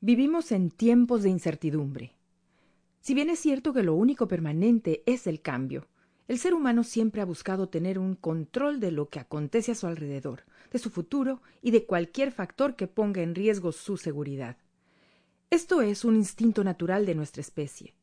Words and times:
Vivimos 0.00 0.52
en 0.52 0.70
tiempos 0.70 1.24
de 1.24 1.28
incertidumbre. 1.28 2.14
Si 3.00 3.14
bien 3.14 3.30
es 3.30 3.40
cierto 3.40 3.72
que 3.72 3.82
lo 3.82 3.94
único 3.94 4.28
permanente 4.28 5.02
es 5.06 5.26
el 5.26 5.42
cambio, 5.42 5.88
el 6.28 6.38
ser 6.38 6.54
humano 6.54 6.84
siempre 6.84 7.20
ha 7.20 7.24
buscado 7.24 7.68
tener 7.68 7.98
un 7.98 8.14
control 8.14 8.78
de 8.78 8.92
lo 8.92 9.08
que 9.08 9.18
acontece 9.18 9.72
a 9.72 9.74
su 9.74 9.88
alrededor, 9.88 10.44
de 10.70 10.78
su 10.78 10.90
futuro 10.90 11.42
y 11.62 11.72
de 11.72 11.84
cualquier 11.84 12.30
factor 12.30 12.76
que 12.76 12.86
ponga 12.86 13.22
en 13.22 13.34
riesgo 13.34 13.72
su 13.72 13.96
seguridad. 13.96 14.56
Esto 15.50 15.82
es 15.82 16.04
un 16.04 16.14
instinto 16.14 16.62
natural 16.62 17.04
de 17.04 17.16
nuestra 17.16 17.40
especie. 17.40 17.96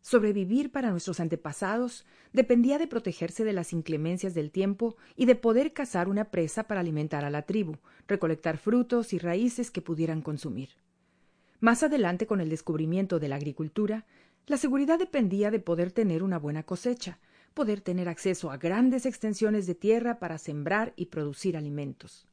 Sobrevivir 0.00 0.70
para 0.70 0.92
nuestros 0.92 1.18
antepasados 1.18 2.06
dependía 2.32 2.78
de 2.78 2.86
protegerse 2.86 3.42
de 3.42 3.52
las 3.52 3.72
inclemencias 3.72 4.34
del 4.34 4.52
tiempo 4.52 4.96
y 5.16 5.24
de 5.24 5.34
poder 5.34 5.72
cazar 5.72 6.08
una 6.08 6.30
presa 6.30 6.68
para 6.68 6.78
alimentar 6.78 7.24
a 7.24 7.30
la 7.30 7.42
tribu, 7.42 7.78
recolectar 8.06 8.58
frutos 8.58 9.12
y 9.12 9.18
raíces 9.18 9.72
que 9.72 9.82
pudieran 9.82 10.22
consumir. 10.22 10.68
Más 11.62 11.84
adelante, 11.84 12.26
con 12.26 12.40
el 12.40 12.48
descubrimiento 12.48 13.20
de 13.20 13.28
la 13.28 13.36
agricultura, 13.36 14.04
la 14.48 14.56
seguridad 14.56 14.98
dependía 14.98 15.52
de 15.52 15.60
poder 15.60 15.92
tener 15.92 16.24
una 16.24 16.36
buena 16.36 16.64
cosecha, 16.64 17.20
poder 17.54 17.80
tener 17.80 18.08
acceso 18.08 18.50
a 18.50 18.56
grandes 18.56 19.06
extensiones 19.06 19.68
de 19.68 19.76
tierra 19.76 20.18
para 20.18 20.38
sembrar 20.38 20.92
y 20.96 21.06
producir 21.06 21.56
alimentos. 21.56 22.26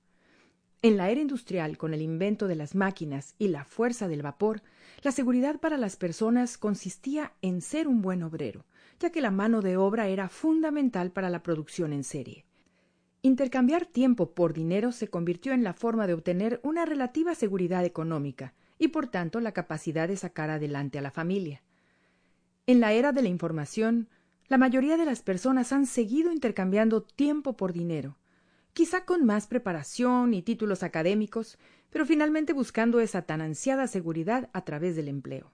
En 0.82 0.98
la 0.98 1.12
era 1.12 1.22
industrial, 1.22 1.78
con 1.78 1.94
el 1.94 2.02
invento 2.02 2.48
de 2.48 2.56
las 2.56 2.74
máquinas 2.74 3.36
y 3.38 3.50
la 3.50 3.66
fuerza 3.66 4.08
del 4.08 4.24
vapor, 4.24 4.64
la 5.04 5.12
seguridad 5.12 5.60
para 5.60 5.78
las 5.78 5.96
personas 5.96 6.58
consistía 6.58 7.34
en 7.44 7.62
ser 7.62 7.88
un 7.88 8.02
buen 8.02 8.24
obrero, 8.24 8.66
ya 9.00 9.12
que 9.12 9.22
la 9.22 9.30
mano 9.30 9.62
de 9.62 9.78
obra 9.78 10.08
era 10.08 10.28
fundamental 10.30 11.12
para 11.12 11.30
la 11.30 11.44
producción 11.44 11.94
en 11.94 12.04
serie. 12.04 12.46
Intercambiar 13.22 13.86
tiempo 13.86 14.32
por 14.32 14.54
dinero 14.54 14.92
se 14.92 15.08
convirtió 15.08 15.54
en 15.54 15.64
la 15.64 15.74
forma 15.74 16.08
de 16.08 16.16
obtener 16.16 16.60
una 16.64 16.86
relativa 16.86 17.36
seguridad 17.36 17.86
económica, 17.86 18.56
y 18.80 18.88
por 18.88 19.08
tanto 19.08 19.40
la 19.42 19.52
capacidad 19.52 20.08
de 20.08 20.18
sacar 20.18 20.50
adelante 20.50 20.98
a 20.98 21.02
la 21.04 21.12
familia. 21.12 21.62
En 22.66 22.80
la 22.80 22.94
era 22.94 23.12
de 23.12 23.22
la 23.22 23.28
información, 23.28 24.10
la 24.48 24.58
mayoría 24.58 24.98
de 24.98 25.06
las 25.06 25.22
personas 25.22 25.72
han 25.72 25.86
seguido 25.86 26.32
intercambiando 26.32 27.04
tiempo 27.04 27.56
por 27.56 27.74
dinero, 27.74 28.18
quizá 28.74 29.06
con 29.06 29.26
más 29.26 29.46
preparación 29.46 30.34
y 30.34 30.42
títulos 30.42 30.82
académicos, 30.82 31.60
pero 31.90 32.06
finalmente 32.06 32.54
buscando 32.54 33.00
esa 33.00 33.24
tan 33.24 33.42
ansiada 33.42 33.88
seguridad 33.88 34.50
a 34.54 34.64
través 34.66 34.96
del 34.96 35.08
empleo. 35.08 35.52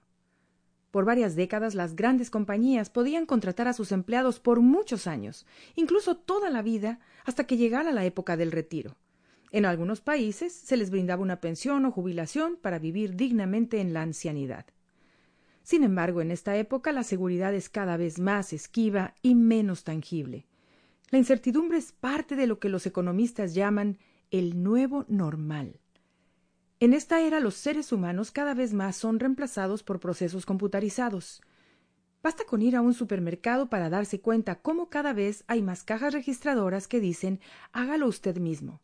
Por 0.90 1.04
varias 1.04 1.34
décadas 1.34 1.74
las 1.74 1.96
grandes 1.96 2.30
compañías 2.30 2.88
podían 2.88 3.26
contratar 3.26 3.68
a 3.68 3.72
sus 3.74 3.92
empleados 3.92 4.40
por 4.40 4.60
muchos 4.60 5.06
años, 5.06 5.44
incluso 5.74 6.16
toda 6.16 6.48
la 6.48 6.62
vida, 6.62 7.00
hasta 7.24 7.44
que 7.44 7.56
llegara 7.56 7.92
la 7.92 8.04
época 8.04 8.36
del 8.36 8.52
retiro. 8.52 8.96
En 9.52 9.64
algunos 9.64 10.00
países 10.00 10.52
se 10.52 10.76
les 10.76 10.90
brindaba 10.90 11.22
una 11.22 11.40
pensión 11.40 11.84
o 11.84 11.92
jubilación 11.92 12.56
para 12.56 12.78
vivir 12.78 13.14
dignamente 13.14 13.80
en 13.80 13.92
la 13.92 14.02
ancianidad. 14.02 14.66
Sin 15.62 15.82
embargo, 15.82 16.20
en 16.20 16.30
esta 16.30 16.56
época 16.56 16.92
la 16.92 17.04
seguridad 17.04 17.54
es 17.54 17.68
cada 17.68 17.96
vez 17.96 18.18
más 18.18 18.52
esquiva 18.52 19.14
y 19.22 19.34
menos 19.34 19.84
tangible. 19.84 20.46
La 21.10 21.18
incertidumbre 21.18 21.78
es 21.78 21.92
parte 21.92 22.34
de 22.36 22.46
lo 22.46 22.58
que 22.58 22.68
los 22.68 22.86
economistas 22.86 23.54
llaman 23.54 23.98
el 24.30 24.62
nuevo 24.62 25.04
normal. 25.08 25.80
En 26.78 26.92
esta 26.92 27.20
era 27.20 27.40
los 27.40 27.54
seres 27.54 27.92
humanos 27.92 28.32
cada 28.32 28.54
vez 28.54 28.74
más 28.74 28.96
son 28.96 29.18
reemplazados 29.18 29.82
por 29.82 30.00
procesos 30.00 30.44
computarizados. 30.44 31.40
Basta 32.22 32.44
con 32.44 32.62
ir 32.62 32.76
a 32.76 32.80
un 32.80 32.94
supermercado 32.94 33.70
para 33.70 33.88
darse 33.88 34.20
cuenta 34.20 34.56
cómo 34.56 34.90
cada 34.90 35.12
vez 35.12 35.44
hay 35.46 35.62
más 35.62 35.84
cajas 35.84 36.12
registradoras 36.12 36.88
que 36.88 37.00
dicen 37.00 37.40
hágalo 37.72 38.08
usted 38.08 38.38
mismo 38.38 38.82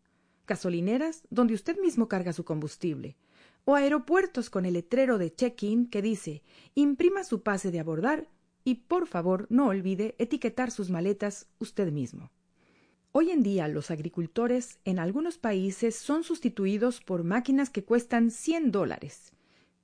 gasolineras 0.53 1.23
donde 1.31 1.55
usted 1.55 1.81
mismo 1.81 2.09
carga 2.09 2.35
su 2.35 2.45
combustible, 2.45 3.17
o 3.65 3.75
aeropuertos 3.75 4.51
con 4.51 4.67
el 4.67 4.75
letrero 4.75 5.17
de 5.17 5.35
check-in 5.35 5.87
que 5.87 6.03
dice 6.03 6.43
imprima 6.75 7.25
su 7.25 7.43
pase 7.43 7.71
de 7.71 7.81
abordar 7.81 8.29
y 8.63 8.75
por 8.75 9.07
favor 9.07 9.47
no 9.49 9.69
olvide 9.69 10.15
etiquetar 10.19 10.71
sus 10.71 10.91
maletas 10.91 11.47
usted 11.59 11.91
mismo. 11.91 12.31
Hoy 13.13 13.31
en 13.31 13.43
día 13.43 13.67
los 13.67 13.91
agricultores 13.91 14.79
en 14.85 14.99
algunos 14.99 15.39
países 15.39 15.97
son 15.97 16.23
sustituidos 16.23 17.01
por 17.01 17.25
máquinas 17.25 17.71
que 17.71 17.85
cuestan 17.85 18.31
100 18.31 18.73
dólares. 18.73 19.33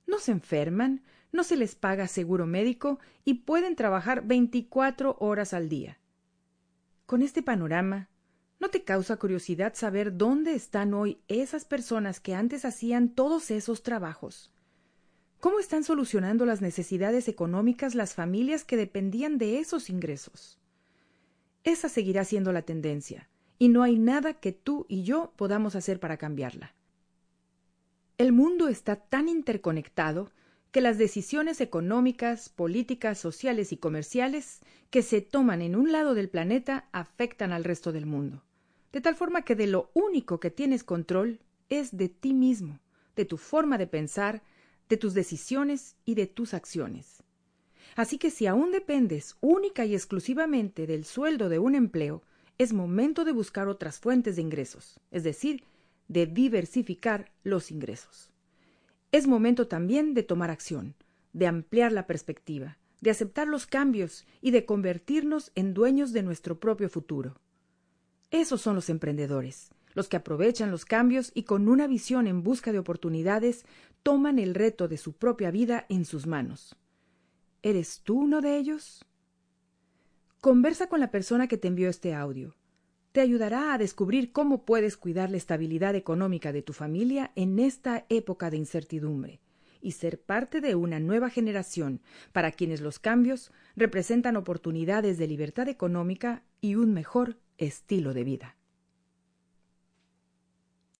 No 0.05 0.19
se 0.19 0.31
enferman, 0.31 1.01
no 1.31 1.43
se 1.43 1.57
les 1.57 1.73
paga 1.73 2.07
seguro 2.07 2.45
médico 2.45 2.99
y 3.25 3.45
pueden 3.45 3.75
trabajar 3.75 4.23
24 4.23 5.17
horas 5.19 5.53
al 5.55 5.67
día. 5.67 5.97
Con 7.07 7.23
este 7.23 7.41
panorama, 7.41 8.07
¿No 8.59 8.67
te 8.67 8.83
causa 8.83 9.15
curiosidad 9.15 9.73
saber 9.75 10.17
dónde 10.17 10.53
están 10.53 10.93
hoy 10.93 11.21
esas 11.29 11.63
personas 11.63 12.19
que 12.19 12.35
antes 12.35 12.65
hacían 12.65 13.07
todos 13.07 13.51
esos 13.51 13.83
trabajos? 13.83 14.51
¿Cómo 15.39 15.59
están 15.59 15.85
solucionando 15.85 16.45
las 16.45 16.59
necesidades 16.59 17.29
económicas 17.29 17.95
las 17.95 18.13
familias 18.13 18.65
que 18.65 18.75
dependían 18.75 19.37
de 19.37 19.59
esos 19.59 19.89
ingresos? 19.89 20.59
Esa 21.63 21.87
seguirá 21.87 22.25
siendo 22.25 22.51
la 22.51 22.63
tendencia, 22.63 23.29
y 23.57 23.69
no 23.69 23.81
hay 23.81 23.97
nada 23.97 24.33
que 24.33 24.51
tú 24.51 24.85
y 24.89 25.03
yo 25.03 25.31
podamos 25.37 25.77
hacer 25.77 26.01
para 26.01 26.17
cambiarla. 26.17 26.75
El 28.17 28.33
mundo 28.33 28.67
está 28.67 28.97
tan 28.97 29.29
interconectado 29.29 30.33
que 30.73 30.81
las 30.81 30.97
decisiones 30.97 31.61
económicas, 31.61 32.49
políticas, 32.49 33.19
sociales 33.19 33.71
y 33.71 33.77
comerciales 33.77 34.59
que 34.89 35.01
se 35.01 35.21
toman 35.21 35.61
en 35.61 35.77
un 35.77 35.93
lado 35.93 36.13
del 36.13 36.27
planeta 36.27 36.89
afectan 36.91 37.53
al 37.53 37.63
resto 37.63 37.93
del 37.93 38.05
mundo 38.05 38.43
de 38.91 39.01
tal 39.01 39.15
forma 39.15 39.43
que 39.43 39.55
de 39.55 39.67
lo 39.67 39.91
único 39.93 40.39
que 40.39 40.51
tienes 40.51 40.83
control 40.83 41.39
es 41.69 41.95
de 41.95 42.09
ti 42.09 42.33
mismo, 42.33 42.79
de 43.15 43.25
tu 43.25 43.37
forma 43.37 43.77
de 43.77 43.87
pensar, 43.87 44.41
de 44.87 44.97
tus 44.97 45.13
decisiones 45.13 45.95
y 46.05 46.15
de 46.15 46.27
tus 46.27 46.53
acciones. 46.53 47.23
Así 47.95 48.17
que 48.17 48.31
si 48.31 48.47
aún 48.47 48.71
dependes 48.71 49.35
única 49.41 49.85
y 49.85 49.93
exclusivamente 49.93 50.87
del 50.87 51.05
sueldo 51.05 51.49
de 51.49 51.59
un 51.59 51.75
empleo, 51.75 52.23
es 52.57 52.73
momento 52.73 53.25
de 53.25 53.31
buscar 53.31 53.67
otras 53.67 53.99
fuentes 53.99 54.35
de 54.35 54.41
ingresos, 54.41 54.99
es 55.11 55.23
decir, 55.23 55.63
de 56.07 56.25
diversificar 56.25 57.31
los 57.43 57.71
ingresos. 57.71 58.31
Es 59.11 59.27
momento 59.27 59.67
también 59.67 60.13
de 60.13 60.23
tomar 60.23 60.49
acción, 60.49 60.95
de 61.33 61.47
ampliar 61.47 61.91
la 61.91 62.05
perspectiva, 62.05 62.77
de 63.01 63.11
aceptar 63.11 63.47
los 63.47 63.65
cambios 63.65 64.25
y 64.41 64.51
de 64.51 64.65
convertirnos 64.65 65.51
en 65.55 65.73
dueños 65.73 66.11
de 66.11 66.23
nuestro 66.23 66.59
propio 66.59 66.89
futuro. 66.89 67.39
Esos 68.31 68.61
son 68.61 68.75
los 68.75 68.89
emprendedores, 68.89 69.71
los 69.93 70.07
que 70.07 70.17
aprovechan 70.17 70.69
los 70.69 70.85
cambios 70.85 71.31
y 71.33 71.43
con 71.43 71.67
una 71.67 71.87
visión 71.87 72.27
en 72.27 72.43
busca 72.43 72.71
de 72.71 72.79
oportunidades 72.79 73.65
toman 74.03 74.37
el 74.37 74.53
reto 74.53 74.87
de 74.87 74.97
su 74.97 75.13
propia 75.13 75.49
vida 75.51 75.85
en 75.89 76.05
sus 76.05 76.27
manos. 76.27 76.75
¿Eres 77.63 78.01
tú 78.03 78.19
uno 78.19 78.41
de 78.41 78.57
ellos? 78.57 79.03
Conversa 80.41 80.87
con 80.87 80.99
la 80.99 81.11
persona 81.11 81.47
que 81.47 81.57
te 81.57 81.67
envió 81.67 81.89
este 81.89 82.13
audio. 82.13 82.55
Te 83.11 83.21
ayudará 83.21 83.73
a 83.73 83.77
descubrir 83.79 84.31
cómo 84.31 84.63
puedes 84.63 84.95
cuidar 84.95 85.31
la 85.31 85.37
estabilidad 85.37 85.95
económica 85.95 86.53
de 86.53 86.61
tu 86.61 86.73
familia 86.73 87.31
en 87.35 87.57
esta 87.57 88.05
época 88.09 88.51
de 88.51 88.57
incertidumbre 88.57 89.41
y 89.81 89.93
ser 89.93 90.21
parte 90.21 90.61
de 90.61 90.75
una 90.75 90.99
nueva 90.99 91.29
generación 91.29 92.01
para 92.31 92.51
quienes 92.51 92.79
los 92.79 92.99
cambios 92.99 93.51
representan 93.75 94.37
oportunidades 94.37 95.17
de 95.17 95.27
libertad 95.27 95.67
económica 95.67 96.43
y 96.61 96.75
un 96.75 96.93
mejor 96.93 97.39
estilo 97.59 98.13
de 98.13 98.23
vida. 98.23 98.58